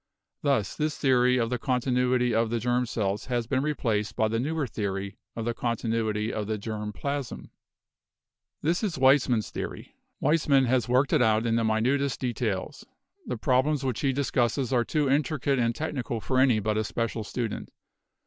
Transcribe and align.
Thus 0.41 0.75
this 0.75 0.97
theory 0.97 1.37
of 1.37 1.51
the 1.51 1.59
continuity 1.59 2.33
of 2.33 2.49
the 2.49 2.57
germ 2.59 2.87
cells 2.87 3.25
has 3.27 3.45
been 3.45 3.61
replaced 3.61 4.15
by 4.15 4.29
the 4.29 4.39
newer 4.39 4.65
theory 4.65 5.19
of 5.35 5.45
the 5.45 5.53
continuity 5.53 6.33
of 6.33 6.47
the 6.47 6.57
germ 6.57 6.91
plasm. 6.91 7.51
This 8.63 8.81
is 8.81 8.97
Weismann's 8.97 9.51
theory. 9.51 9.93
Weismann 10.19 10.65
has 10.65 10.89
worked 10.89 11.13
it 11.13 11.21
out 11.21 11.45
in 11.45 11.55
the 11.55 11.63
minutest 11.63 12.19
details. 12.19 12.83
The 13.27 13.37
problems 13.37 13.83
which 13.85 13.99
he 14.01 14.11
dis 14.11 14.31
cusses 14.31 14.73
are 14.73 14.83
too 14.83 15.07
intricate 15.07 15.59
and 15.59 15.75
technical 15.75 16.19
for 16.19 16.39
any 16.39 16.59
but 16.59 16.79
a 16.79 16.83
special 16.83 17.23
student. 17.23 17.69